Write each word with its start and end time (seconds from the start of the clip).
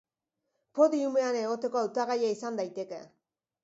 Podiumean 0.79 1.39
egoteko 1.43 1.83
hautagaia 1.85 2.35
izan 2.41 2.63
daiteke. 2.63 3.09